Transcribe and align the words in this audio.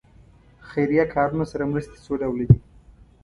خیریه 0.69 1.05
کارونو 1.15 1.45
سره 1.51 1.63
مرستې 1.71 1.97
څو 2.05 2.13
ډوله 2.21 2.43
دي. 2.49 2.57